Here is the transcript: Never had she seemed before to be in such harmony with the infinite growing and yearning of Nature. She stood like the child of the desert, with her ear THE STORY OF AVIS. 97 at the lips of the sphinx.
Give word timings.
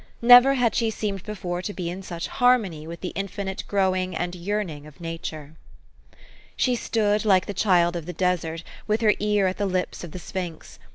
Never 0.23 0.55
had 0.55 0.73
she 0.73 0.89
seemed 0.89 1.21
before 1.25 1.61
to 1.61 1.75
be 1.75 1.87
in 1.87 2.01
such 2.01 2.25
harmony 2.25 2.87
with 2.87 3.01
the 3.01 3.09
infinite 3.09 3.63
growing 3.67 4.15
and 4.15 4.33
yearning 4.33 4.87
of 4.87 4.99
Nature. 4.99 5.53
She 6.55 6.73
stood 6.75 7.23
like 7.23 7.45
the 7.45 7.53
child 7.53 7.95
of 7.95 8.07
the 8.07 8.11
desert, 8.11 8.63
with 8.87 9.01
her 9.01 9.13
ear 9.19 9.19
THE 9.19 9.19
STORY 9.19 9.39
OF 9.39 9.41
AVIS. 9.41 9.43
97 9.43 9.49
at 9.49 9.57
the 9.57 9.77
lips 9.91 10.03
of 10.03 10.11
the 10.13 10.17
sphinx. 10.17 10.79